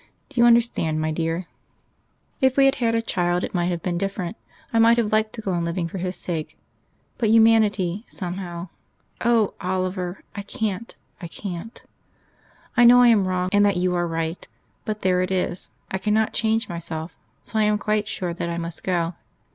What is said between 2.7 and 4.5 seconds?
had a child, it might have been different.